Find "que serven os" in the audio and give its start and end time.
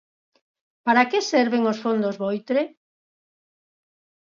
1.09-1.81